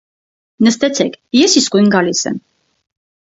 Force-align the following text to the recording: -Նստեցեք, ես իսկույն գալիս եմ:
-Նստեցեք, 0.67 1.17
ես 1.39 1.55
իսկույն 1.63 1.91
գալիս 1.99 2.23
եմ: 2.31 2.39